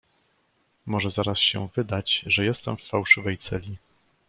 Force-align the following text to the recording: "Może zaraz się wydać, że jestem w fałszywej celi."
"Może 0.85 1.11
zaraz 1.11 1.39
się 1.39 1.67
wydać, 1.75 2.23
że 2.25 2.45
jestem 2.45 2.77
w 2.77 2.83
fałszywej 2.89 3.37
celi." 3.37 3.77